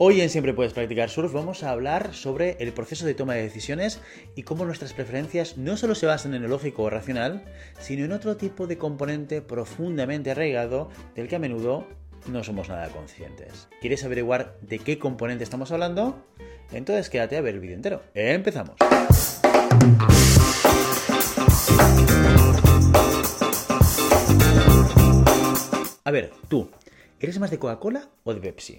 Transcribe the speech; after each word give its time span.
Hoy 0.00 0.20
en 0.20 0.30
Siempre 0.30 0.54
Puedes 0.54 0.74
Practicar 0.74 1.10
Surf 1.10 1.32
vamos 1.32 1.64
a 1.64 1.72
hablar 1.72 2.14
sobre 2.14 2.56
el 2.60 2.72
proceso 2.72 3.04
de 3.04 3.14
toma 3.14 3.34
de 3.34 3.42
decisiones 3.42 4.00
y 4.36 4.44
cómo 4.44 4.64
nuestras 4.64 4.92
preferencias 4.92 5.58
no 5.58 5.76
solo 5.76 5.96
se 5.96 6.06
basan 6.06 6.34
en 6.34 6.44
el 6.44 6.50
lógico 6.50 6.84
o 6.84 6.90
racional, 6.90 7.42
sino 7.80 8.04
en 8.04 8.12
otro 8.12 8.36
tipo 8.36 8.68
de 8.68 8.78
componente 8.78 9.42
profundamente 9.42 10.30
arraigado 10.30 10.88
del 11.16 11.26
que 11.26 11.34
a 11.34 11.40
menudo 11.40 11.84
no 12.28 12.44
somos 12.44 12.68
nada 12.68 12.90
conscientes. 12.90 13.66
¿Quieres 13.80 14.04
averiguar 14.04 14.56
de 14.60 14.78
qué 14.78 15.00
componente 15.00 15.42
estamos 15.42 15.72
hablando? 15.72 16.24
Entonces 16.70 17.10
quédate 17.10 17.36
a 17.36 17.40
ver 17.40 17.56
el 17.56 17.60
vídeo 17.60 17.74
entero. 17.74 18.00
¡Empezamos! 18.14 18.76
A 26.04 26.10
ver, 26.12 26.30
tú, 26.46 26.70
¿eres 27.18 27.40
más 27.40 27.50
de 27.50 27.58
Coca-Cola 27.58 28.08
o 28.22 28.32
de 28.32 28.40
Pepsi? 28.40 28.78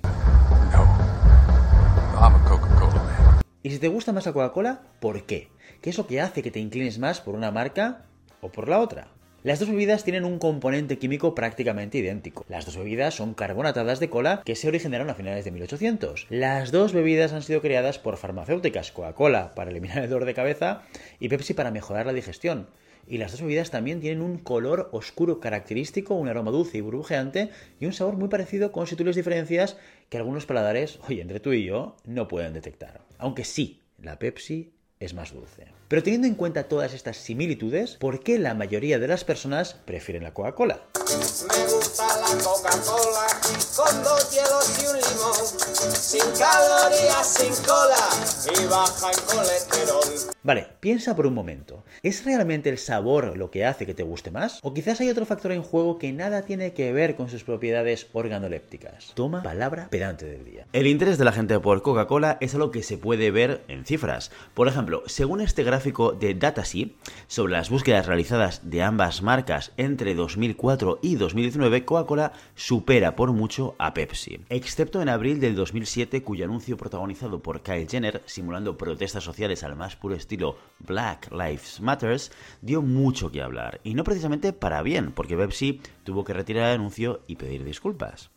Y 3.61 3.71
si 3.71 3.79
te 3.79 3.89
gusta 3.89 4.13
más 4.13 4.25
la 4.25 4.31
Coca-Cola, 4.31 4.83
¿por 5.01 5.25
qué? 5.25 5.49
¿Qué 5.81 5.89
es 5.89 5.97
lo 5.97 6.07
que 6.07 6.21
hace 6.21 6.41
que 6.41 6.51
te 6.51 6.61
inclines 6.61 6.97
más 6.97 7.19
por 7.19 7.35
una 7.35 7.51
marca 7.51 8.05
o 8.39 8.49
por 8.49 8.69
la 8.69 8.79
otra? 8.79 9.09
Las 9.43 9.59
dos 9.59 9.69
bebidas 9.69 10.05
tienen 10.05 10.23
un 10.23 10.39
componente 10.39 10.97
químico 10.97 11.35
prácticamente 11.35 11.97
idéntico. 11.97 12.45
Las 12.47 12.65
dos 12.65 12.77
bebidas 12.77 13.15
son 13.15 13.33
carbonatadas 13.33 13.99
de 13.99 14.09
cola 14.09 14.43
que 14.45 14.55
se 14.55 14.69
originaron 14.69 15.09
a 15.09 15.13
finales 15.13 15.43
de 15.43 15.51
1800. 15.51 16.27
Las 16.29 16.71
dos 16.71 16.93
bebidas 16.93 17.33
han 17.33 17.41
sido 17.41 17.61
creadas 17.61 17.99
por 17.99 18.15
farmacéuticas, 18.15 18.93
Coca-Cola 18.93 19.53
para 19.55 19.71
eliminar 19.71 19.97
el 19.99 20.09
dolor 20.09 20.25
de 20.25 20.33
cabeza 20.33 20.83
y 21.19 21.27
Pepsi 21.27 21.53
para 21.53 21.71
mejorar 21.71 22.05
la 22.05 22.13
digestión. 22.13 22.67
Y 23.07 23.17
las 23.17 23.31
dos 23.31 23.41
bebidas 23.41 23.71
también 23.71 24.01
tienen 24.01 24.21
un 24.21 24.37
color 24.37 24.87
oscuro 24.91 25.39
característico, 25.39 26.13
un 26.13 26.29
aroma 26.29 26.51
dulce 26.51 26.77
y 26.77 26.81
burbujeante 26.81 27.49
y 27.79 27.87
un 27.87 27.93
sabor 27.93 28.15
muy 28.17 28.29
parecido 28.29 28.71
con 28.71 28.87
sutiles 28.87 29.15
diferencias 29.15 29.77
que 30.09 30.17
algunos 30.17 30.45
paladares, 30.45 30.99
oye, 31.07 31.21
entre 31.21 31.39
tú 31.39 31.53
y 31.53 31.63
yo, 31.63 31.95
no 32.05 32.27
pueden 32.27 32.53
detectar. 32.53 33.01
Aunque 33.17 33.43
sí, 33.45 33.81
la 33.97 34.19
Pepsi 34.19 34.73
es 34.99 35.13
más 35.13 35.33
dulce. 35.33 35.65
Pero 35.87 36.03
teniendo 36.03 36.27
en 36.27 36.35
cuenta 36.35 36.67
todas 36.67 36.93
estas 36.93 37.15
similitudes, 37.15 37.95
¿por 37.95 38.19
qué 38.19 38.37
la 38.37 38.53
mayoría 38.53 38.99
de 38.99 39.07
las 39.07 39.23
personas 39.23 39.73
prefieren 39.85 40.23
la 40.23 40.33
Coca-Cola? 40.33 40.81
Me 40.97 41.63
gusta 41.71 42.05
la 42.05 42.43
Coca-Cola 42.43 43.27
con 43.77 44.03
dos 44.03 44.29
hielos 44.29 44.83
y 44.83 44.87
un 44.87 44.97
limón, 44.97 45.95
sin 45.95 46.19
calorías, 46.37 47.33
sin 47.33 47.53
cola 47.65 48.61
y 48.61 48.65
baja 48.67 49.11
en 49.11 49.37
colesterol. 49.37 50.33
Vale, 50.43 50.67
piensa 50.81 51.15
por 51.15 51.27
un 51.27 51.33
momento. 51.33 51.83
¿Es 52.03 52.25
realmente 52.25 52.69
el 52.69 52.77
sabor 52.77 53.37
lo 53.37 53.51
que 53.51 53.65
hace 53.65 53.85
que 53.85 53.93
te 53.93 54.03
guste 54.03 54.31
más? 54.31 54.59
¿O 54.63 54.73
quizás 54.73 54.99
hay 54.99 55.09
otro 55.09 55.25
factor 55.25 55.53
en 55.53 55.63
juego 55.63 55.97
que 55.97 56.11
nada 56.11 56.41
tiene 56.41 56.73
que 56.73 56.91
ver 56.91 57.15
con 57.15 57.29
sus 57.29 57.45
propiedades 57.45 58.07
organolépticas? 58.11 59.13
Toma 59.15 59.43
palabra 59.43 59.87
pedante 59.89 60.25
del 60.25 60.43
día. 60.43 60.67
El 60.73 60.87
interés 60.87 61.17
de 61.17 61.25
la 61.25 61.31
gente 61.31 61.57
por 61.59 61.81
Coca-Cola 61.81 62.37
es 62.41 62.53
algo 62.53 62.71
que 62.71 62.83
se 62.83 62.97
puede 62.97 63.31
ver 63.31 63.63
en 63.69 63.85
cifras. 63.85 64.31
Por 64.53 64.67
ejemplo, 64.67 64.88
según 65.05 65.41
este 65.41 65.63
gráfico 65.63 66.11
de 66.11 66.33
Datasy 66.33 66.95
sobre 67.27 67.53
las 67.53 67.69
búsquedas 67.69 68.05
realizadas 68.05 68.69
de 68.69 68.83
ambas 68.83 69.21
marcas 69.21 69.71
entre 69.77 70.15
2004 70.15 70.99
y 71.01 71.15
2019, 71.15 71.85
Coca-Cola 71.85 72.33
supera 72.55 73.15
por 73.15 73.31
mucho 73.31 73.75
a 73.77 73.93
Pepsi. 73.93 74.39
Excepto 74.49 75.01
en 75.01 75.09
abril 75.09 75.39
del 75.39 75.55
2007, 75.55 76.23
cuyo 76.23 76.45
anuncio 76.45 76.77
protagonizado 76.77 77.39
por 77.41 77.61
Kyle 77.61 77.87
Jenner, 77.89 78.21
simulando 78.25 78.77
protestas 78.77 79.23
sociales 79.23 79.63
al 79.63 79.75
más 79.75 79.95
puro 79.95 80.15
estilo 80.15 80.57
Black 80.79 81.31
Lives 81.31 81.79
Matters, 81.81 82.31
dio 82.61 82.81
mucho 82.81 83.31
que 83.31 83.41
hablar. 83.41 83.79
Y 83.83 83.93
no 83.93 84.03
precisamente 84.03 84.53
para 84.53 84.81
bien, 84.81 85.11
porque 85.11 85.37
Pepsi 85.37 85.81
tuvo 86.03 86.23
que 86.23 86.33
retirar 86.33 86.69
el 86.69 86.75
anuncio 86.75 87.21
y 87.27 87.35
pedir 87.35 87.63
disculpas. 87.63 88.29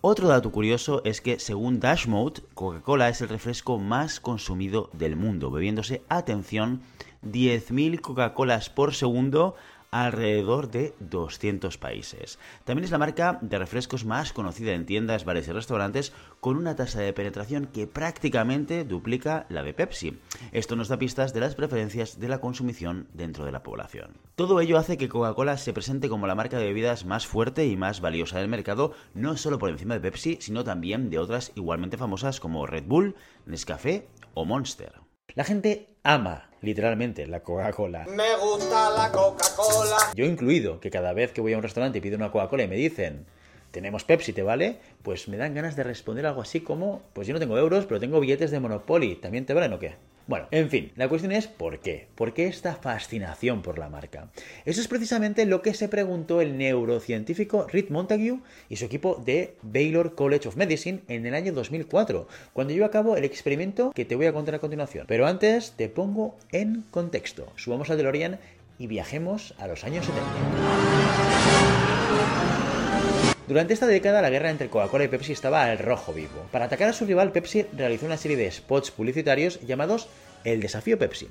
Otro 0.00 0.28
dato 0.28 0.52
curioso 0.52 1.02
es 1.04 1.20
que 1.20 1.40
según 1.40 1.80
Dashmode, 1.80 2.42
Coca-Cola 2.54 3.08
es 3.08 3.20
el 3.20 3.28
refresco 3.28 3.78
más 3.78 4.20
consumido 4.20 4.90
del 4.92 5.16
mundo, 5.16 5.50
bebiéndose, 5.50 6.02
atención, 6.08 6.82
10.000 7.24 8.00
Coca-Colas 8.00 8.70
por 8.70 8.94
segundo 8.94 9.56
alrededor 9.90 10.70
de 10.70 10.94
200 11.00 11.78
países. 11.78 12.38
También 12.64 12.84
es 12.84 12.90
la 12.90 12.98
marca 12.98 13.38
de 13.40 13.58
refrescos 13.58 14.04
más 14.04 14.32
conocida 14.32 14.72
en 14.72 14.86
tiendas, 14.86 15.24
bares 15.24 15.48
y 15.48 15.52
restaurantes, 15.52 16.12
con 16.40 16.56
una 16.56 16.76
tasa 16.76 17.00
de 17.00 17.12
penetración 17.12 17.66
que 17.66 17.86
prácticamente 17.86 18.84
duplica 18.84 19.46
la 19.48 19.62
de 19.62 19.74
Pepsi. 19.74 20.18
Esto 20.52 20.76
nos 20.76 20.88
da 20.88 20.98
pistas 20.98 21.32
de 21.32 21.40
las 21.40 21.54
preferencias 21.54 22.20
de 22.20 22.28
la 22.28 22.40
consumición 22.40 23.08
dentro 23.12 23.44
de 23.44 23.52
la 23.52 23.62
población. 23.62 24.18
Todo 24.36 24.60
ello 24.60 24.78
hace 24.78 24.98
que 24.98 25.08
Coca-Cola 25.08 25.56
se 25.56 25.72
presente 25.72 26.08
como 26.08 26.26
la 26.26 26.34
marca 26.34 26.58
de 26.58 26.66
bebidas 26.66 27.04
más 27.04 27.26
fuerte 27.26 27.66
y 27.66 27.76
más 27.76 28.00
valiosa 28.00 28.38
del 28.38 28.48
mercado, 28.48 28.92
no 29.14 29.36
solo 29.36 29.58
por 29.58 29.70
encima 29.70 29.94
de 29.94 30.00
Pepsi, 30.00 30.38
sino 30.40 30.64
también 30.64 31.10
de 31.10 31.18
otras 31.18 31.52
igualmente 31.54 31.96
famosas 31.96 32.40
como 32.40 32.66
Red 32.66 32.84
Bull, 32.84 33.16
Nescafé 33.46 34.08
o 34.34 34.44
Monster. 34.44 35.00
La 35.34 35.44
gente 35.44 35.96
ama, 36.02 36.47
literalmente, 36.60 37.26
la 37.26 37.40
Coca-Cola. 37.40 38.06
Me 38.08 38.36
gusta 38.36 38.90
la 38.90 39.10
Coca-Cola. 39.10 39.96
Yo 40.14 40.24
incluido, 40.24 40.80
que 40.80 40.90
cada 40.90 41.12
vez 41.12 41.32
que 41.32 41.40
voy 41.40 41.52
a 41.52 41.56
un 41.56 41.62
restaurante 41.62 41.98
y 41.98 42.00
pido 42.00 42.16
una 42.16 42.30
Coca-Cola 42.30 42.64
y 42.64 42.68
me 42.68 42.76
dicen, 42.76 43.26
tenemos 43.70 44.04
Pepsi, 44.04 44.32
¿te 44.32 44.42
vale? 44.42 44.78
Pues 45.02 45.28
me 45.28 45.36
dan 45.36 45.54
ganas 45.54 45.76
de 45.76 45.84
responder 45.84 46.26
algo 46.26 46.42
así 46.42 46.60
como, 46.60 47.02
pues 47.12 47.26
yo 47.26 47.34
no 47.34 47.40
tengo 47.40 47.58
euros, 47.58 47.86
pero 47.86 48.00
tengo 48.00 48.20
billetes 48.20 48.50
de 48.50 48.60
Monopoly, 48.60 49.16
¿también 49.16 49.46
te 49.46 49.54
valen 49.54 49.72
o 49.72 49.78
qué? 49.78 49.94
Bueno, 50.28 50.46
en 50.50 50.68
fin, 50.68 50.92
la 50.96 51.08
cuestión 51.08 51.32
es 51.32 51.46
¿por 51.46 51.80
qué? 51.80 52.06
¿Por 52.14 52.34
qué 52.34 52.48
esta 52.48 52.74
fascinación 52.74 53.62
por 53.62 53.78
la 53.78 53.88
marca? 53.88 54.30
Eso 54.66 54.82
es 54.82 54.86
precisamente 54.86 55.46
lo 55.46 55.62
que 55.62 55.72
se 55.72 55.88
preguntó 55.88 56.42
el 56.42 56.58
neurocientífico 56.58 57.66
Reed 57.66 57.88
Montague 57.88 58.38
y 58.68 58.76
su 58.76 58.84
equipo 58.84 59.22
de 59.24 59.54
Baylor 59.62 60.14
College 60.14 60.48
of 60.48 60.56
Medicine 60.56 61.00
en 61.08 61.24
el 61.24 61.34
año 61.34 61.54
2004, 61.54 62.28
cuando 62.52 62.74
llevó 62.74 62.84
a 62.84 62.90
cabo 62.90 63.16
el 63.16 63.24
experimento 63.24 63.90
que 63.94 64.04
te 64.04 64.16
voy 64.16 64.26
a 64.26 64.34
contar 64.34 64.54
a 64.54 64.58
continuación. 64.58 65.06
Pero 65.08 65.26
antes 65.26 65.72
te 65.78 65.88
pongo 65.88 66.36
en 66.52 66.84
contexto. 66.90 67.50
Subamos 67.56 67.88
al 67.88 67.96
DeLorean 67.96 68.38
y 68.78 68.86
viajemos 68.86 69.54
a 69.56 69.66
los 69.66 69.82
años 69.82 70.04
70. 70.04 71.87
Durante 73.48 73.72
esta 73.72 73.86
década 73.86 74.20
la 74.20 74.28
guerra 74.28 74.50
entre 74.50 74.68
Coca-Cola 74.68 75.04
y 75.04 75.08
Pepsi 75.08 75.32
estaba 75.32 75.64
al 75.64 75.78
rojo 75.78 76.12
vivo. 76.12 76.46
Para 76.52 76.66
atacar 76.66 76.90
a 76.90 76.92
su 76.92 77.06
rival, 77.06 77.32
Pepsi 77.32 77.64
realizó 77.72 78.04
una 78.04 78.18
serie 78.18 78.36
de 78.36 78.50
spots 78.50 78.90
publicitarios 78.90 79.58
llamados 79.62 80.10
El 80.44 80.60
Desafío 80.60 80.98
Pepsi, 80.98 81.28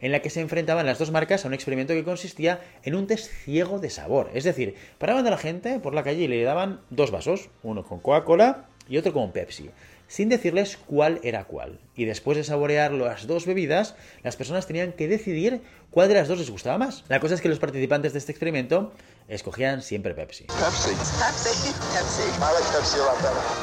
en 0.00 0.10
la 0.10 0.22
que 0.22 0.30
se 0.30 0.40
enfrentaban 0.40 0.86
las 0.86 0.98
dos 0.98 1.10
marcas 1.10 1.44
a 1.44 1.48
un 1.48 1.52
experimento 1.52 1.92
que 1.92 2.04
consistía 2.04 2.62
en 2.84 2.94
un 2.94 3.06
test 3.06 3.30
ciego 3.30 3.80
de 3.80 3.90
sabor. 3.90 4.30
Es 4.32 4.44
decir, 4.44 4.76
paraban 4.96 5.26
a 5.26 5.30
la 5.30 5.36
gente 5.36 5.78
por 5.78 5.92
la 5.92 6.04
calle 6.04 6.22
y 6.22 6.28
le 6.28 6.42
daban 6.42 6.80
dos 6.88 7.10
vasos, 7.10 7.50
uno 7.62 7.84
con 7.84 8.00
Coca-Cola 8.00 8.64
y 8.88 8.96
otro 8.96 9.12
con 9.12 9.32
Pepsi 9.32 9.68
sin 10.08 10.28
decirles 10.28 10.76
cuál 10.76 11.20
era 11.22 11.44
cuál. 11.44 11.78
Y 11.94 12.04
después 12.04 12.36
de 12.36 12.44
saborear 12.44 12.92
las 12.92 13.26
dos 13.26 13.46
bebidas, 13.46 13.94
las 14.22 14.36
personas 14.36 14.66
tenían 14.66 14.92
que 14.92 15.08
decidir 15.08 15.62
cuál 15.90 16.08
de 16.08 16.14
las 16.14 16.28
dos 16.28 16.38
les 16.38 16.50
gustaba 16.50 16.78
más. 16.78 17.04
La 17.08 17.20
cosa 17.20 17.34
es 17.34 17.40
que 17.40 17.48
los 17.48 17.58
participantes 17.58 18.12
de 18.12 18.18
este 18.18 18.32
experimento 18.32 18.92
escogían 19.28 19.82
siempre 19.82 20.14
Pepsi. 20.14 20.44
Pepsi. 20.44 20.90
Pepsi. 20.90 21.72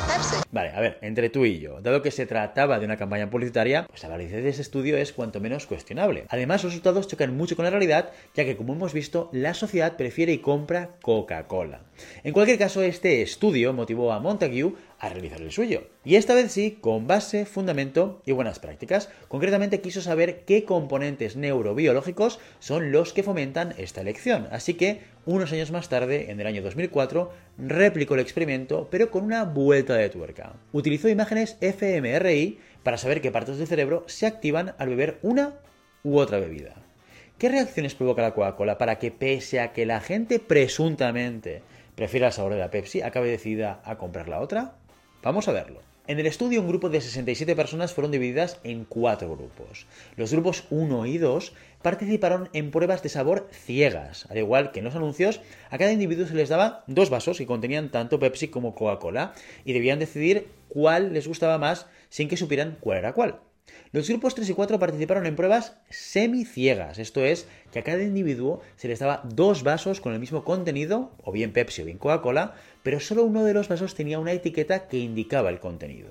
Pepsi. 0.08 0.36
Vale, 0.52 0.70
a 0.70 0.80
ver, 0.80 1.00
entre 1.02 1.30
tú 1.30 1.46
y 1.46 1.60
yo, 1.60 1.82
dado 1.82 2.02
que 2.02 2.12
se 2.12 2.26
trataba 2.26 2.80
de 2.80 2.86
una 2.86 2.98
campaña 2.98 3.30
publicitaria, 3.30 3.86
pues 3.88 4.04
la 4.04 4.10
validez 4.10 4.44
de 4.44 4.50
ese 4.50 4.62
estudio 4.62 4.98
es 4.98 5.12
cuanto 5.14 5.40
menos 5.40 5.66
cuestionable. 5.66 6.26
Además, 6.30 6.64
los 6.64 6.74
resultados 6.74 7.08
chocan 7.08 7.36
mucho 7.36 7.56
con 7.56 7.66
la 7.66 7.72
realidad, 7.72 8.12
ya 8.36 8.46
que 8.46 8.56
como 8.56 8.74
hemos 8.74 8.94
visto, 8.94 9.30
la 9.32 9.54
sociedad 9.54 9.98
prefiere 9.98 10.34
y 10.34 10.40
compra 10.40 10.92
Coca-Cola. 11.02 11.82
En 12.24 12.34
cualquier 12.34 12.60
caso, 12.60 12.82
este 12.82 13.22
estudio 13.22 13.74
motivó 13.74 14.12
a 14.12 14.20
Montague 14.20 14.74
a 15.00 15.10
realizar 15.10 15.42
el 15.42 15.52
suyo. 15.52 15.88
Y 16.04 16.16
esta 16.16 16.34
vez 16.34 16.52
sí, 16.52 16.78
con 16.82 17.08
base, 17.08 17.46
fundamento 17.46 18.22
y 18.26 18.32
buenas 18.32 18.60
prácticas. 18.60 19.10
Concretamente 19.28 19.82
quiso 19.82 20.02
saber 20.02 20.46
qué 20.46 20.64
componentes 20.64 21.36
neurobiológicos 21.36 22.40
son 22.60 22.92
los 22.92 23.14
que 23.14 23.24
fomentan 23.24 23.74
esta 23.78 24.02
elección. 24.02 24.48
Así 24.52 24.76
que, 24.76 25.02
unos 25.26 25.52
años 25.52 25.72
más 25.72 25.90
tarde, 25.90 26.32
en 26.32 26.40
el 26.40 26.48
año 26.48 26.62
2004, 26.62 27.32
replicó 27.58 28.16
el 28.16 28.22
experimento, 28.22 28.88
pero 28.90 29.12
con 29.12 29.24
una 29.24 29.44
vuelta 29.44 29.96
de 29.96 30.10
tuerca. 30.10 30.54
Utilizó 30.72 31.10
imágenes 31.10 31.58
fMRI 31.60 32.60
para 32.84 32.98
saber 32.98 33.22
qué 33.22 33.32
partes 33.32 33.58
del 33.58 33.68
cerebro 33.68 34.04
se 34.08 34.26
activan 34.26 34.76
al 34.78 34.90
beber 34.90 35.20
una 35.22 35.56
u 36.04 36.18
otra 36.20 36.40
bebida. 36.40 36.76
¿Qué 37.38 37.50
reacciones 37.50 37.96
provoca 37.96 38.22
la 38.22 38.34
Coca-Cola 38.34 38.78
para 38.78 38.98
que, 38.98 39.12
pese 39.12 39.60
a 39.60 39.74
que 39.74 39.86
la 39.86 40.00
gente 40.00 40.40
presuntamente 40.40 41.64
prefiera 41.96 42.28
el 42.28 42.34
sabor 42.34 42.54
de 42.54 42.60
la 42.60 42.72
Pepsi, 42.72 43.02
acabe 43.02 43.30
decidida 43.30 43.82
a 43.84 43.98
comprar 43.98 44.30
la 44.30 44.40
otra? 44.40 44.76
Vamos 45.26 45.48
a 45.48 45.54
verlo. 45.54 45.82
En 46.06 46.20
el 46.20 46.28
estudio, 46.28 46.62
un 46.62 46.68
grupo 46.68 46.88
de 46.88 47.02
67 47.02 47.56
personas 47.56 47.96
fueron 47.96 48.12
divididas 48.12 48.60
en 48.64 48.86
cuatro 48.86 49.36
grupos. 49.36 49.88
Los 50.18 50.32
grupos 50.32 50.66
1 50.70 51.08
y 51.08 51.18
2 51.18 51.52
participaron 51.82 52.48
en 52.54 52.70
pruebas 52.70 53.02
de 53.02 53.10
sabor 53.10 53.48
ciegas. 53.52 54.28
Al 54.30 54.38
igual 54.38 54.72
que 54.72 54.82
en 54.82 54.86
los 54.86 54.94
anuncios, 54.94 55.42
a 55.72 55.80
cada 55.80 55.92
individuo 55.92 56.28
se 56.28 56.36
les 56.36 56.50
daba 56.50 56.84
dos 56.86 57.10
vasos 57.10 57.40
que 57.40 57.48
contenían 57.48 57.90
tanto 57.90 58.20
Pepsi 58.20 58.50
como 58.50 58.76
Coca-Cola 58.76 59.34
y 59.66 59.74
debían 59.74 59.98
decidir 59.98 60.48
cuál 60.70 61.12
les 61.14 61.28
gustaba 61.28 61.58
más 61.58 61.88
sin 62.10 62.28
que 62.28 62.38
supieran 62.38 62.78
cuál 62.80 63.00
era 63.00 63.14
cuál. 63.14 63.40
Los 63.96 64.10
grupos 64.10 64.36
3 64.36 64.50
y 64.50 64.54
4 64.54 64.78
participaron 64.78 65.26
en 65.26 65.38
pruebas 65.38 65.78
semiciegas, 65.90 67.00
esto 67.00 67.24
es, 67.24 67.48
que 67.72 67.80
a 67.80 67.84
cada 67.86 68.04
individuo 68.04 68.62
se 68.76 68.90
les 68.90 69.00
daba 69.00 69.22
dos 69.24 69.64
vasos 69.64 70.02
con 70.02 70.12
el 70.12 70.20
mismo 70.20 70.44
contenido, 70.44 71.14
o 71.24 71.32
bien 71.32 71.54
Pepsi 71.54 71.82
o 71.82 71.86
bien 71.86 71.98
Coca-Cola, 71.98 72.56
pero 72.84 73.00
solo 73.00 73.24
uno 73.24 73.46
de 73.46 73.54
los 73.54 73.70
vasos 73.70 73.96
tenía 73.96 74.20
una 74.20 74.34
etiqueta 74.34 74.90
que 74.90 74.98
indicaba 74.98 75.50
el 75.50 75.62
contenido. 75.62 76.10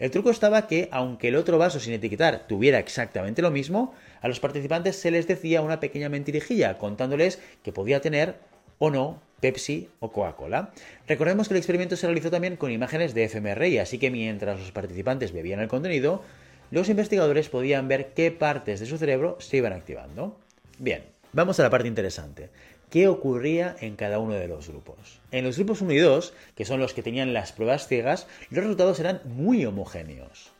El 0.00 0.10
truco 0.10 0.30
estaba 0.30 0.66
que, 0.66 0.88
aunque 0.90 1.28
el 1.28 1.36
otro 1.36 1.58
vaso 1.58 1.78
sin 1.78 1.92
etiquetar 1.92 2.48
tuviera 2.48 2.80
exactamente 2.80 3.40
lo 3.40 3.52
mismo, 3.52 3.94
a 4.20 4.26
los 4.26 4.40
participantes 4.40 4.96
se 4.96 5.12
les 5.12 5.28
decía 5.28 5.62
una 5.62 5.78
pequeña 5.78 6.08
mentirijilla 6.08 6.76
contándoles 6.76 7.38
que 7.62 7.70
podía 7.70 8.00
tener 8.00 8.34
o 8.80 8.90
no 8.90 9.22
Pepsi 9.38 9.90
o 10.00 10.10
Coca-Cola. 10.10 10.72
Recordemos 11.06 11.46
que 11.46 11.54
el 11.54 11.58
experimento 11.58 11.94
se 11.94 12.08
realizó 12.08 12.32
también 12.32 12.56
con 12.56 12.72
imágenes 12.72 13.14
de 13.14 13.28
fMRI, 13.28 13.78
así 13.78 13.98
que 13.98 14.10
mientras 14.10 14.58
los 14.58 14.72
participantes 14.72 15.30
bebían 15.30 15.60
el 15.60 15.68
contenido, 15.68 16.22
los 16.72 16.88
investigadores 16.88 17.50
podían 17.50 17.86
ver 17.86 18.14
qué 18.14 18.30
partes 18.30 18.80
de 18.80 18.86
su 18.86 18.96
cerebro 18.96 19.36
se 19.40 19.58
iban 19.58 19.74
activando. 19.74 20.40
Bien, 20.78 21.04
vamos 21.34 21.60
a 21.60 21.62
la 21.62 21.70
parte 21.70 21.86
interesante. 21.86 22.48
¿Qué 22.88 23.08
ocurría 23.08 23.76
en 23.80 23.94
cada 23.94 24.18
uno 24.18 24.32
de 24.32 24.48
los 24.48 24.68
grupos? 24.68 25.20
En 25.32 25.44
los 25.44 25.56
grupos 25.56 25.82
1 25.82 25.92
y 25.92 25.98
2, 25.98 26.32
que 26.56 26.64
son 26.64 26.80
los 26.80 26.94
que 26.94 27.02
tenían 27.02 27.34
las 27.34 27.52
pruebas 27.52 27.88
ciegas, 27.88 28.26
los 28.48 28.64
resultados 28.64 28.98
eran 29.00 29.20
muy 29.26 29.66
homogéneos. 29.66 30.50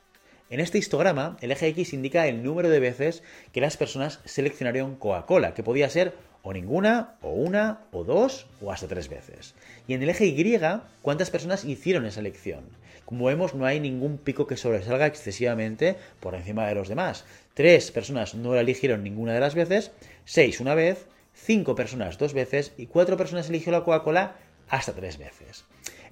En 0.51 0.59
este 0.59 0.77
histograma, 0.77 1.35
el 1.41 1.51
eje 1.51 1.69
X 1.69 1.93
indica 1.93 2.27
el 2.27 2.43
número 2.43 2.69
de 2.69 2.79
veces 2.79 3.23
que 3.51 3.61
las 3.61 3.75
personas 3.75 4.19
seleccionaron 4.23 4.97
Coca-Cola, 4.97 5.55
que 5.55 5.63
podía 5.63 5.89
ser 5.89 6.13
o 6.43 6.53
ninguna, 6.53 7.15
o 7.23 7.31
una, 7.31 7.79
o 7.91 8.03
dos, 8.03 8.45
o 8.61 8.71
hasta 8.71 8.87
tres 8.87 9.09
veces. 9.09 9.55
Y 9.87 9.95
en 9.95 10.03
el 10.03 10.09
eje 10.09 10.27
Y, 10.27 10.59
cuántas 11.01 11.31
personas 11.31 11.65
hicieron 11.65 12.05
esa 12.05 12.19
elección. 12.19 12.65
Como 13.13 13.25
vemos, 13.25 13.53
no 13.53 13.67
hay 13.67 13.79
ningún 13.79 14.17
pico 14.17 14.47
que 14.47 14.57
sobresalga 14.57 15.05
excesivamente 15.05 15.97
por 16.19 16.33
encima 16.33 16.67
de 16.67 16.73
los 16.73 16.89
demás. 16.89 17.25
Tres 17.53 17.91
personas 17.91 18.33
no 18.33 18.55
la 18.55 18.61
eligieron 18.61 19.03
ninguna 19.03 19.33
de 19.33 19.39
las 19.39 19.53
veces, 19.53 19.91
seis 20.25 20.59
una 20.59 20.73
vez, 20.73 21.05
cinco 21.35 21.75
personas 21.75 22.17
dos 22.17 22.33
veces 22.33 22.73
y 22.75 22.87
cuatro 22.87 23.15
personas 23.15 23.49
eligieron 23.49 23.79
la 23.79 23.85
Coca-Cola 23.85 24.35
hasta 24.67 24.93
tres 24.93 25.19
veces. 25.19 25.63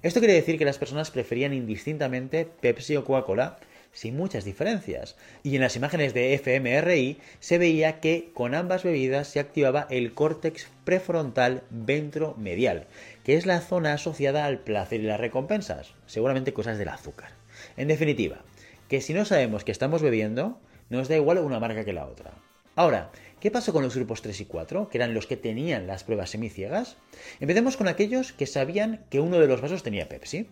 Esto 0.03 0.19
quiere 0.19 0.35
decir 0.35 0.59
que 0.59 0.65
las 0.65 0.77
personas 0.77 1.09
preferían 1.09 1.53
indistintamente 1.53 2.45
Pepsi 2.45 2.95
o 2.97 3.03
Coca-Cola 3.03 3.57
sin 3.93 4.15
muchas 4.15 4.45
diferencias. 4.45 5.15
Y 5.43 5.55
en 5.55 5.61
las 5.61 5.75
imágenes 5.75 6.13
de 6.13 6.37
fMRI 6.37 7.17
se 7.39 7.57
veía 7.57 7.99
que 7.99 8.31
con 8.33 8.55
ambas 8.55 8.83
bebidas 8.83 9.27
se 9.27 9.39
activaba 9.39 9.87
el 9.89 10.13
córtex 10.13 10.67
prefrontal 10.83 11.63
ventromedial, 11.69 12.87
que 13.23 13.35
es 13.35 13.45
la 13.45 13.61
zona 13.61 13.93
asociada 13.93 14.45
al 14.45 14.59
placer 14.59 15.01
y 15.01 15.03
las 15.03 15.19
recompensas, 15.19 15.93
seguramente 16.05 16.53
cosas 16.53 16.77
del 16.77 16.89
azúcar. 16.89 17.31
En 17.77 17.87
definitiva, 17.87 18.43
que 18.87 19.01
si 19.01 19.13
no 19.13 19.25
sabemos 19.25 19.63
que 19.63 19.71
estamos 19.71 20.01
bebiendo, 20.01 20.59
nos 20.89 21.07
da 21.07 21.15
igual 21.15 21.37
una 21.39 21.59
marca 21.59 21.85
que 21.85 21.93
la 21.93 22.05
otra. 22.05 22.31
Ahora, 22.75 23.11
¿qué 23.39 23.51
pasó 23.51 23.73
con 23.73 23.83
los 23.83 23.95
grupos 23.95 24.21
3 24.21 24.41
y 24.41 24.45
4, 24.45 24.89
que 24.89 24.97
eran 24.97 25.13
los 25.13 25.27
que 25.27 25.37
tenían 25.37 25.87
las 25.87 26.03
pruebas 26.03 26.29
semiciegas? 26.29 26.97
Empecemos 27.39 27.77
con 27.77 27.87
aquellos 27.87 28.31
que 28.33 28.47
sabían 28.47 29.05
que 29.09 29.19
uno 29.19 29.39
de 29.39 29.47
los 29.47 29.61
vasos 29.61 29.83
tenía 29.83 30.09
Pepsi. 30.09 30.47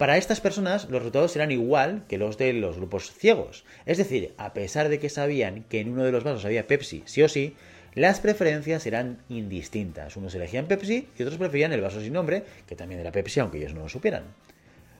Para 0.00 0.16
estas 0.16 0.40
personas 0.40 0.88
los 0.88 1.00
resultados 1.00 1.32
serán 1.32 1.50
igual 1.50 2.04
que 2.08 2.16
los 2.16 2.38
de 2.38 2.54
los 2.54 2.78
grupos 2.78 3.12
ciegos. 3.12 3.66
Es 3.84 3.98
decir, 3.98 4.32
a 4.38 4.54
pesar 4.54 4.88
de 4.88 4.98
que 4.98 5.10
sabían 5.10 5.64
que 5.64 5.78
en 5.78 5.90
uno 5.90 6.04
de 6.04 6.10
los 6.10 6.24
vasos 6.24 6.46
había 6.46 6.66
Pepsi 6.66 7.02
sí 7.04 7.22
o 7.22 7.28
sí, 7.28 7.54
las 7.94 8.18
preferencias 8.18 8.86
eran 8.86 9.18
indistintas. 9.28 10.16
Unos 10.16 10.34
elegían 10.34 10.68
Pepsi 10.68 11.06
y 11.18 11.22
otros 11.22 11.36
preferían 11.36 11.74
el 11.74 11.82
vaso 11.82 12.00
sin 12.00 12.14
nombre, 12.14 12.44
que 12.66 12.76
también 12.76 12.98
era 13.02 13.12
Pepsi, 13.12 13.40
aunque 13.40 13.58
ellos 13.58 13.74
no 13.74 13.82
lo 13.82 13.90
supieran. 13.90 14.22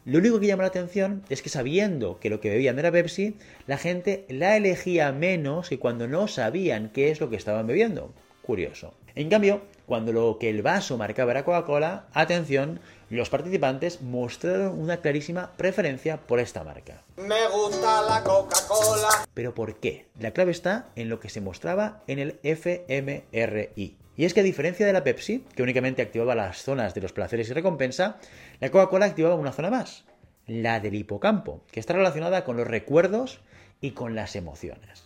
Lo 0.05 0.19
único 0.19 0.39
que 0.39 0.49
llama 0.49 0.65
la 0.65 0.69
atención 0.69 1.23
es 1.31 1.41
que 1.41 1.49
sabiendo 1.49 2.21
que 2.21 2.29
lo 2.29 2.43
que 2.43 2.51
bebían 2.51 2.79
era 2.79 2.93
Pepsi, 2.93 3.39
la 3.67 3.79
gente 3.79 4.27
la 4.29 4.59
elegía 4.59 5.13
menos 5.13 5.71
que 5.71 5.79
cuando 5.79 6.09
no 6.09 6.29
sabían 6.29 6.91
qué 6.91 7.11
es 7.11 7.21
lo 7.21 7.31
que 7.31 7.37
estaban 7.37 7.67
bebiendo. 7.67 8.13
Curioso. 8.43 8.93
En 9.15 9.29
cambio, 9.29 9.63
cuando 9.87 10.13
lo 10.13 10.39
que 10.39 10.51
el 10.51 10.63
vaso 10.63 10.97
marcaba 10.97 11.33
era 11.33 11.45
Coca-Cola, 11.45 12.07
atención, 12.13 12.81
los 13.09 13.29
participantes 13.29 14.03
mostraron 14.03 14.79
una 14.79 14.99
clarísima 14.99 15.51
preferencia 15.57 16.19
por 16.19 16.39
esta 16.39 16.63
marca. 16.63 17.03
Me 17.17 17.49
gusta 17.49 18.03
la 18.03 18.23
Coca-Cola. 18.23 19.27
¿Pero 19.35 19.55
por 19.55 19.81
qué? 19.81 20.07
La 20.19 20.31
clave 20.31 20.53
está 20.53 20.87
en 20.95 21.09
lo 21.09 21.19
que 21.19 21.29
se 21.29 21.41
mostraba 21.41 22.03
en 22.07 22.21
el 22.21 22.39
fMRI. 22.43 23.97
Y 24.17 24.25
es 24.25 24.35
que 24.35 24.41
a 24.41 24.45
diferencia 24.45 24.87
de 24.87 24.93
la 24.93 25.03
Pepsi, 25.03 25.45
que 25.57 25.63
únicamente 25.63 26.03
activaba 26.03 26.35
las 26.35 26.63
zonas 26.63 26.95
de 26.95 27.01
los 27.01 27.13
placeres 27.13 27.49
y 27.51 27.53
recompensa, 27.55 28.19
la 28.61 28.71
Coca-Cola 28.71 29.07
activaba 29.07 29.35
una 29.35 29.53
zona 29.53 29.71
más, 29.71 30.05
la 30.47 30.79
del 30.79 30.95
hipocampo, 30.95 31.63
que 31.73 31.81
está 31.81 31.95
relacionada 31.95 32.45
con 32.45 32.57
los 32.57 32.67
recuerdos 32.67 33.41
y 33.81 33.93
con 33.93 34.15
las 34.15 34.37
emociones. 34.37 35.05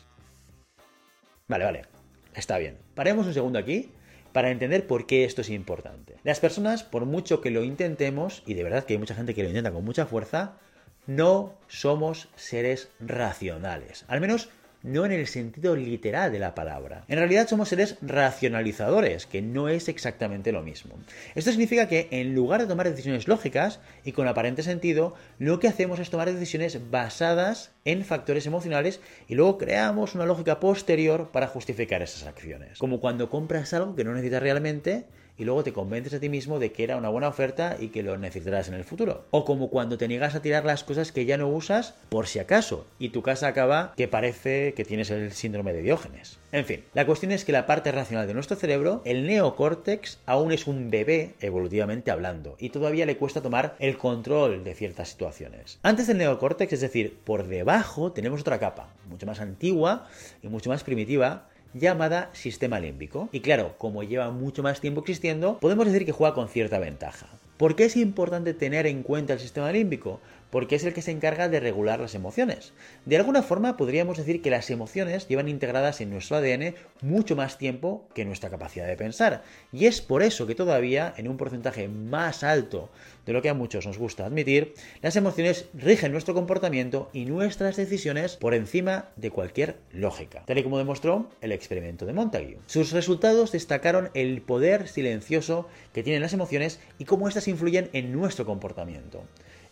Vale, 1.46 1.64
vale, 1.64 1.93
está 2.34 2.58
bien. 2.58 2.78
Paremos 2.94 3.26
un 3.26 3.34
segundo 3.34 3.58
aquí 3.58 3.90
para 4.32 4.50
entender 4.50 4.86
por 4.86 5.06
qué 5.06 5.24
esto 5.24 5.42
es 5.42 5.50
importante. 5.50 6.16
Las 6.24 6.40
personas, 6.40 6.82
por 6.82 7.06
mucho 7.06 7.40
que 7.40 7.50
lo 7.50 7.62
intentemos, 7.62 8.42
y 8.46 8.54
de 8.54 8.64
verdad 8.64 8.84
que 8.84 8.94
hay 8.94 8.98
mucha 8.98 9.14
gente 9.14 9.34
que 9.34 9.42
lo 9.42 9.48
intenta 9.48 9.72
con 9.72 9.84
mucha 9.84 10.06
fuerza, 10.06 10.58
no 11.06 11.54
somos 11.68 12.28
seres 12.34 12.90
racionales. 13.00 14.04
Al 14.08 14.20
menos 14.20 14.48
no 14.84 15.04
en 15.06 15.12
el 15.12 15.26
sentido 15.26 15.74
literal 15.74 16.30
de 16.30 16.38
la 16.38 16.54
palabra. 16.54 17.04
En 17.08 17.18
realidad 17.18 17.48
somos 17.48 17.70
seres 17.70 17.96
racionalizadores, 18.02 19.26
que 19.26 19.42
no 19.42 19.68
es 19.68 19.88
exactamente 19.88 20.52
lo 20.52 20.62
mismo. 20.62 20.94
Esto 21.34 21.50
significa 21.50 21.88
que 21.88 22.06
en 22.10 22.34
lugar 22.34 22.60
de 22.60 22.68
tomar 22.68 22.88
decisiones 22.88 23.26
lógicas 23.26 23.80
y 24.04 24.12
con 24.12 24.28
aparente 24.28 24.62
sentido, 24.62 25.14
lo 25.38 25.58
que 25.58 25.68
hacemos 25.68 25.98
es 25.98 26.10
tomar 26.10 26.30
decisiones 26.30 26.90
basadas 26.90 27.72
en 27.84 28.04
factores 28.04 28.46
emocionales 28.46 29.00
y 29.26 29.34
luego 29.34 29.58
creamos 29.58 30.14
una 30.14 30.26
lógica 30.26 30.60
posterior 30.60 31.30
para 31.32 31.48
justificar 31.48 32.02
esas 32.02 32.26
acciones. 32.26 32.78
Como 32.78 33.00
cuando 33.00 33.30
compras 33.30 33.72
algo 33.72 33.96
que 33.96 34.04
no 34.04 34.12
necesitas 34.12 34.42
realmente 34.42 35.06
y 35.36 35.44
luego 35.44 35.64
te 35.64 35.72
convences 35.72 36.14
a 36.14 36.20
ti 36.20 36.28
mismo 36.28 36.58
de 36.58 36.72
que 36.72 36.84
era 36.84 36.96
una 36.96 37.08
buena 37.08 37.28
oferta 37.28 37.76
y 37.78 37.88
que 37.88 38.02
lo 38.02 38.16
necesitarás 38.16 38.68
en 38.68 38.74
el 38.74 38.84
futuro. 38.84 39.24
O 39.30 39.44
como 39.44 39.70
cuando 39.70 39.98
te 39.98 40.08
niegas 40.08 40.34
a 40.34 40.42
tirar 40.42 40.64
las 40.64 40.84
cosas 40.84 41.12
que 41.12 41.24
ya 41.24 41.36
no 41.36 41.48
usas 41.48 41.94
por 42.08 42.26
si 42.26 42.38
acaso 42.38 42.86
y 42.98 43.10
tu 43.10 43.22
casa 43.22 43.48
acaba 43.48 43.92
que 43.96 44.08
parece 44.08 44.74
que 44.74 44.84
tienes 44.84 45.10
el 45.10 45.32
síndrome 45.32 45.72
de 45.72 45.82
Diógenes. 45.82 46.38
En 46.52 46.64
fin, 46.64 46.84
la 46.94 47.04
cuestión 47.04 47.32
es 47.32 47.44
que 47.44 47.52
la 47.52 47.66
parte 47.66 47.90
racional 47.90 48.28
de 48.28 48.34
nuestro 48.34 48.56
cerebro, 48.56 49.02
el 49.04 49.26
neocórtex, 49.26 50.18
aún 50.24 50.52
es 50.52 50.68
un 50.68 50.90
bebé 50.90 51.34
evolutivamente 51.40 52.12
hablando 52.12 52.56
y 52.60 52.68
todavía 52.68 53.06
le 53.06 53.16
cuesta 53.16 53.42
tomar 53.42 53.74
el 53.80 53.98
control 53.98 54.62
de 54.62 54.74
ciertas 54.74 55.08
situaciones. 55.08 55.80
Antes 55.82 56.06
del 56.06 56.18
neocórtex, 56.18 56.72
es 56.72 56.80
decir, 56.80 57.18
por 57.24 57.48
debajo 57.48 58.12
tenemos 58.12 58.40
otra 58.40 58.60
capa, 58.60 58.94
mucho 59.08 59.26
más 59.26 59.40
antigua 59.40 60.06
y 60.42 60.48
mucho 60.48 60.70
más 60.70 60.84
primitiva, 60.84 61.48
llamada 61.74 62.30
sistema 62.32 62.80
límbico. 62.80 63.28
Y 63.32 63.40
claro, 63.40 63.74
como 63.78 64.02
lleva 64.02 64.30
mucho 64.30 64.62
más 64.62 64.80
tiempo 64.80 65.00
existiendo, 65.00 65.58
podemos 65.58 65.86
decir 65.86 66.06
que 66.06 66.12
juega 66.12 66.34
con 66.34 66.48
cierta 66.48 66.78
ventaja. 66.78 67.26
¿Por 67.56 67.76
qué 67.76 67.84
es 67.84 67.96
importante 67.96 68.54
tener 68.54 68.86
en 68.86 69.02
cuenta 69.02 69.32
el 69.32 69.40
sistema 69.40 69.70
límbico? 69.70 70.20
porque 70.54 70.76
es 70.76 70.84
el 70.84 70.94
que 70.94 71.02
se 71.02 71.10
encarga 71.10 71.48
de 71.48 71.58
regular 71.58 71.98
las 71.98 72.14
emociones. 72.14 72.74
De 73.06 73.16
alguna 73.16 73.42
forma 73.42 73.76
podríamos 73.76 74.18
decir 74.18 74.40
que 74.40 74.50
las 74.50 74.70
emociones 74.70 75.26
llevan 75.26 75.48
integradas 75.48 76.00
en 76.00 76.10
nuestro 76.10 76.36
ADN 76.36 76.76
mucho 77.02 77.34
más 77.34 77.58
tiempo 77.58 78.06
que 78.14 78.24
nuestra 78.24 78.50
capacidad 78.50 78.86
de 78.86 78.96
pensar. 78.96 79.42
Y 79.72 79.86
es 79.86 80.00
por 80.00 80.22
eso 80.22 80.46
que 80.46 80.54
todavía, 80.54 81.12
en 81.16 81.26
un 81.26 81.38
porcentaje 81.38 81.88
más 81.88 82.44
alto 82.44 82.88
de 83.26 83.32
lo 83.32 83.42
que 83.42 83.48
a 83.48 83.54
muchos 83.54 83.84
nos 83.84 83.98
gusta 83.98 84.26
admitir, 84.26 84.74
las 85.02 85.16
emociones 85.16 85.66
rigen 85.74 86.12
nuestro 86.12 86.34
comportamiento 86.34 87.10
y 87.12 87.24
nuestras 87.24 87.74
decisiones 87.74 88.36
por 88.36 88.54
encima 88.54 89.08
de 89.16 89.32
cualquier 89.32 89.78
lógica, 89.90 90.44
tal 90.46 90.58
y 90.58 90.62
como 90.62 90.78
demostró 90.78 91.30
el 91.40 91.50
experimento 91.50 92.06
de 92.06 92.12
Montague. 92.12 92.58
Sus 92.66 92.92
resultados 92.92 93.50
destacaron 93.50 94.10
el 94.14 94.40
poder 94.40 94.86
silencioso 94.86 95.66
que 95.92 96.04
tienen 96.04 96.22
las 96.22 96.32
emociones 96.32 96.78
y 96.98 97.06
cómo 97.06 97.26
influyen 97.50 97.90
en 97.92 98.12
nuestro 98.12 98.44
comportamiento. 98.46 99.24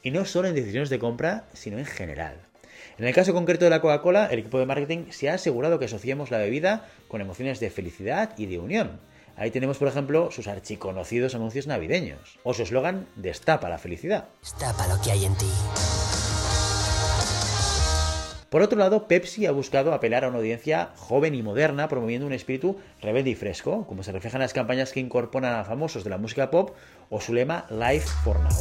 Y 0.03 0.11
no 0.11 0.25
solo 0.25 0.49
en 0.49 0.55
decisiones 0.55 0.91
de 0.91 0.99
compra, 0.99 1.45
sino 1.53 1.79
en 1.79 1.87
general. 1.87 2.37
En 2.99 3.07
el 3.07 3.15
caso 3.15 3.33
concreto 3.33 3.65
de 3.65 3.71
la 3.71 3.81
Coca-Cola, 3.81 4.27
el 4.27 4.41
equipo 4.41 4.59
de 4.59 4.67
marketing 4.67 5.11
se 5.11 5.31
ha 5.31 5.35
asegurado 5.35 5.79
que 5.79 5.87
asociemos 5.87 6.31
la 6.31 6.39
bebida 6.39 6.89
con 7.09 7.21
emociones 7.21 7.61
de 7.61 7.71
felicidad 7.71 8.35
y 8.37 8.47
de 8.47 8.59
unión. 8.59 9.01
Ahí 9.37 9.51
tenemos, 9.51 9.79
por 9.79 9.89
ejemplo, 9.89 10.31
sus 10.31 10.47
archiconocidos 10.47 11.35
anuncios 11.35 11.67
navideños, 11.67 12.39
o 12.43 12.53
su 12.53 12.63
eslogan 12.63 13.07
Destapa 13.17 13.69
la 13.69 13.79
felicidad. 13.79 14.29
Por 18.53 18.61
otro 18.61 18.79
lado, 18.79 19.09
Pepsi 19.09 19.47
ha 19.47 19.51
buscado 19.51 19.95
apelar 19.95 20.25
a 20.25 20.29
una 20.29 20.37
audiencia 20.37 20.91
joven 20.97 21.35
y 21.35 21.43
moderna, 21.43 21.89
promoviendo 21.89 22.27
un 22.27 22.35
espíritu 22.35 22.77
rebelde 23.01 23.31
y 23.31 23.35
fresco, 23.35 23.87
como 23.87 24.03
se 24.03 24.13
refleja 24.13 24.37
en 24.37 24.43
las 24.43 24.53
campañas 24.53 24.93
que 24.93 25.01
incorporan 25.01 25.55
a 25.55 25.65
famosos 25.65 26.05
de 26.05 26.11
la 26.11 26.19
música 26.19 26.51
pop 26.51 26.77
o 27.09 27.19
su 27.19 27.33
lema 27.33 27.65
Life 27.71 28.07
for 28.23 28.39
Now. 28.41 28.53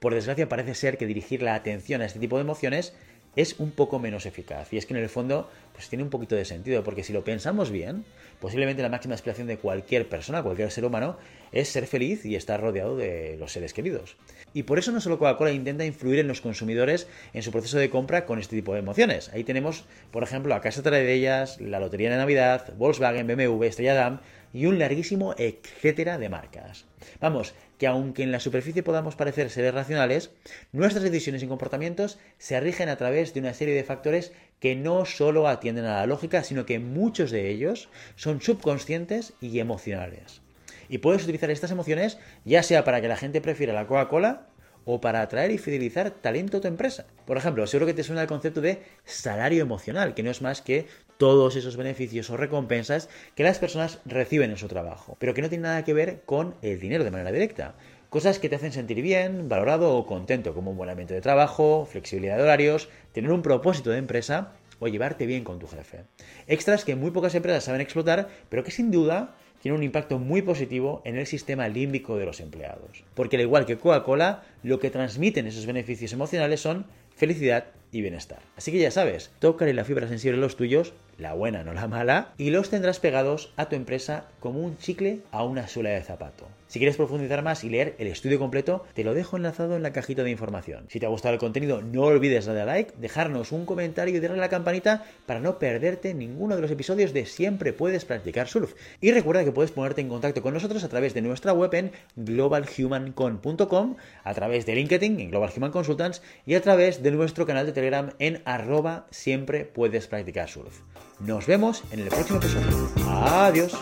Por 0.00 0.12
desgracia 0.12 0.48
parece 0.48 0.74
ser 0.74 0.98
que 0.98 1.06
dirigir 1.06 1.40
la 1.40 1.54
atención 1.54 2.02
a 2.02 2.06
este 2.06 2.18
tipo 2.18 2.34
de 2.34 2.42
emociones 2.42 2.96
es 3.36 3.60
un 3.60 3.70
poco 3.70 3.98
menos 3.98 4.26
eficaz. 4.26 4.72
Y 4.72 4.78
es 4.78 4.86
que 4.86 4.94
en 4.94 5.00
el 5.00 5.08
fondo 5.08 5.48
pues 5.72 5.88
tiene 5.90 6.02
un 6.02 6.10
poquito 6.10 6.34
de 6.34 6.46
sentido, 6.46 6.82
porque 6.82 7.04
si 7.04 7.12
lo 7.12 7.22
pensamos 7.22 7.70
bien, 7.70 8.04
posiblemente 8.40 8.82
la 8.82 8.88
máxima 8.88 9.14
aspiración 9.14 9.46
de 9.46 9.58
cualquier 9.58 10.08
persona, 10.08 10.42
cualquier 10.42 10.70
ser 10.70 10.86
humano, 10.86 11.18
es 11.52 11.68
ser 11.68 11.86
feliz 11.86 12.24
y 12.24 12.34
estar 12.34 12.60
rodeado 12.60 12.96
de 12.96 13.36
los 13.38 13.52
seres 13.52 13.74
queridos. 13.74 14.16
Y 14.54 14.62
por 14.62 14.78
eso 14.78 14.90
no 14.90 15.02
solo 15.02 15.18
Coca-Cola 15.18 15.52
intenta 15.52 15.84
influir 15.84 16.18
en 16.18 16.28
los 16.28 16.40
consumidores 16.40 17.08
en 17.34 17.42
su 17.42 17.52
proceso 17.52 17.76
de 17.78 17.90
compra 17.90 18.24
con 18.24 18.38
este 18.38 18.56
tipo 18.56 18.72
de 18.72 18.78
emociones. 18.78 19.28
Ahí 19.34 19.44
tenemos, 19.44 19.84
por 20.10 20.22
ejemplo, 20.22 20.54
a 20.54 20.62
Casa 20.62 20.82
Trae 20.82 21.04
de 21.04 21.12
ellas, 21.12 21.60
la 21.60 21.78
Lotería 21.78 22.10
de 22.10 22.16
Navidad, 22.16 22.72
Volkswagen, 22.78 23.26
BMW, 23.26 23.64
Estrella 23.64 23.94
Damm 23.94 24.20
y 24.56 24.64
un 24.64 24.78
larguísimo 24.78 25.34
etcétera 25.36 26.16
de 26.16 26.30
marcas. 26.30 26.86
Vamos, 27.20 27.52
que 27.76 27.86
aunque 27.86 28.22
en 28.22 28.32
la 28.32 28.40
superficie 28.40 28.82
podamos 28.82 29.14
parecer 29.14 29.50
seres 29.50 29.74
racionales, 29.74 30.30
nuestras 30.72 31.04
decisiones 31.04 31.42
y 31.42 31.46
comportamientos 31.46 32.18
se 32.38 32.58
rigen 32.58 32.88
a 32.88 32.96
través 32.96 33.34
de 33.34 33.40
una 33.40 33.52
serie 33.52 33.74
de 33.74 33.84
factores 33.84 34.32
que 34.58 34.74
no 34.74 35.04
solo 35.04 35.46
atienden 35.46 35.84
a 35.84 35.96
la 35.96 36.06
lógica, 36.06 36.42
sino 36.42 36.64
que 36.64 36.78
muchos 36.78 37.30
de 37.30 37.50
ellos 37.50 37.90
son 38.14 38.40
subconscientes 38.40 39.34
y 39.42 39.58
emocionales. 39.58 40.40
Y 40.88 40.98
puedes 40.98 41.24
utilizar 41.24 41.50
estas 41.50 41.70
emociones 41.70 42.16
ya 42.46 42.62
sea 42.62 42.82
para 42.82 43.02
que 43.02 43.08
la 43.08 43.18
gente 43.18 43.42
prefiera 43.42 43.74
la 43.74 43.86
Coca-Cola 43.86 44.46
o 44.86 45.00
para 45.00 45.20
atraer 45.20 45.50
y 45.50 45.58
fidelizar 45.58 46.10
talento 46.10 46.56
a 46.56 46.60
tu 46.62 46.68
empresa. 46.68 47.04
Por 47.26 47.36
ejemplo, 47.36 47.66
seguro 47.66 47.86
que 47.86 47.94
te 47.94 48.04
suena 48.04 48.22
el 48.22 48.28
concepto 48.28 48.62
de 48.62 48.80
salario 49.04 49.60
emocional, 49.60 50.14
que 50.14 50.22
no 50.22 50.30
es 50.30 50.40
más 50.40 50.62
que 50.62 50.86
todos 51.18 51.56
esos 51.56 51.76
beneficios 51.76 52.30
o 52.30 52.36
recompensas 52.36 53.08
que 53.34 53.42
las 53.42 53.58
personas 53.58 53.98
reciben 54.06 54.50
en 54.50 54.56
su 54.56 54.68
trabajo, 54.68 55.16
pero 55.18 55.34
que 55.34 55.42
no 55.42 55.48
tiene 55.48 55.64
nada 55.64 55.84
que 55.84 55.92
ver 55.92 56.22
con 56.24 56.54
el 56.62 56.80
dinero 56.80 57.04
de 57.04 57.10
manera 57.10 57.32
directa. 57.32 57.74
Cosas 58.10 58.38
que 58.38 58.48
te 58.48 58.56
hacen 58.56 58.72
sentir 58.72 59.02
bien, 59.02 59.48
valorado 59.48 59.96
o 59.96 60.06
contento, 60.06 60.54
como 60.54 60.70
un 60.70 60.76
buen 60.76 60.88
ambiente 60.88 61.14
de 61.14 61.20
trabajo, 61.20 61.86
flexibilidad 61.90 62.36
de 62.36 62.44
horarios, 62.44 62.88
tener 63.12 63.32
un 63.32 63.42
propósito 63.42 63.90
de 63.90 63.98
empresa 63.98 64.52
o 64.78 64.86
llevarte 64.86 65.26
bien 65.26 65.42
con 65.42 65.58
tu 65.58 65.66
jefe. 65.66 66.04
Extras 66.46 66.84
que 66.84 66.94
muy 66.94 67.10
pocas 67.10 67.34
empresas 67.34 67.64
saben 67.64 67.80
explotar, 67.80 68.28
pero 68.48 68.62
que 68.62 68.70
sin 68.70 68.90
duda 68.92 69.34
tienen 69.66 69.80
un 69.80 69.84
impacto 69.84 70.20
muy 70.20 70.42
positivo 70.42 71.02
en 71.04 71.16
el 71.16 71.26
sistema 71.26 71.66
límbico 71.66 72.16
de 72.16 72.24
los 72.24 72.38
empleados. 72.38 73.02
Porque 73.14 73.34
al 73.34 73.42
igual 73.42 73.66
que 73.66 73.76
Coca-Cola, 73.76 74.44
lo 74.62 74.78
que 74.78 74.90
transmiten 74.90 75.48
esos 75.48 75.66
beneficios 75.66 76.12
emocionales 76.12 76.60
son 76.60 76.86
felicidad 77.16 77.64
bienestar. 78.02 78.40
Así 78.56 78.72
que 78.72 78.78
ya 78.78 78.90
sabes, 78.90 79.30
tócale 79.38 79.74
la 79.74 79.84
fibra 79.84 80.08
sensible 80.08 80.38
a 80.38 80.40
los 80.40 80.56
tuyos, 80.56 80.92
la 81.18 81.34
buena, 81.34 81.64
no 81.64 81.72
la 81.72 81.88
mala, 81.88 82.32
y 82.36 82.50
los 82.50 82.70
tendrás 82.70 83.00
pegados 83.00 83.52
a 83.56 83.68
tu 83.68 83.76
empresa 83.76 84.26
como 84.40 84.60
un 84.60 84.76
chicle 84.78 85.20
a 85.30 85.44
una 85.44 85.68
suela 85.68 85.90
de 85.90 86.02
zapato. 86.02 86.46
Si 86.68 86.80
quieres 86.80 86.96
profundizar 86.96 87.42
más 87.42 87.62
y 87.62 87.70
leer 87.70 87.94
el 87.98 88.08
estudio 88.08 88.40
completo, 88.40 88.84
te 88.92 89.04
lo 89.04 89.14
dejo 89.14 89.36
enlazado 89.36 89.76
en 89.76 89.84
la 89.84 89.92
cajita 89.92 90.24
de 90.24 90.32
información. 90.32 90.86
Si 90.88 90.98
te 90.98 91.06
ha 91.06 91.10
gustado 91.10 91.32
el 91.32 91.40
contenido, 91.40 91.80
no 91.80 92.02
olvides 92.02 92.44
darle 92.44 92.62
a 92.62 92.66
like, 92.66 92.92
dejarnos 92.98 93.52
un 93.52 93.66
comentario 93.66 94.16
y 94.16 94.20
darle 94.20 94.38
a 94.38 94.40
la 94.40 94.48
campanita 94.48 95.04
para 95.26 95.38
no 95.38 95.60
perderte 95.60 96.12
ninguno 96.12 96.56
de 96.56 96.62
los 96.62 96.70
episodios 96.70 97.12
de 97.12 97.24
Siempre 97.24 97.72
puedes 97.72 98.04
practicar 98.04 98.48
surf. 98.48 98.74
Y 99.00 99.12
recuerda 99.12 99.44
que 99.44 99.52
puedes 99.52 99.70
ponerte 99.70 100.00
en 100.00 100.08
contacto 100.08 100.42
con 100.42 100.54
nosotros 100.54 100.82
a 100.82 100.88
través 100.88 101.14
de 101.14 101.22
nuestra 101.22 101.52
web 101.52 101.72
en 101.72 101.92
globalhumancon.com, 102.16 103.96
a 104.24 104.34
través 104.34 104.66
de 104.66 104.74
LinkedIn 104.74 105.20
en 105.20 105.30
Global 105.30 105.52
Human 105.56 105.70
Consultants 105.70 106.20
y 106.46 106.54
a 106.54 106.62
través 106.62 107.00
de 107.00 107.12
nuestro 107.12 107.46
canal 107.46 107.66
de 107.66 107.72
En 108.18 108.42
arroba 108.44 109.06
siempre 109.10 109.64
puedes 109.64 110.06
practicar 110.06 110.48
surf. 110.48 110.80
Nos 111.20 111.46
vemos 111.46 111.82
en 111.90 112.00
el 112.00 112.08
próximo 112.08 112.38
episodio. 112.38 112.90
Adiós. 113.08 113.72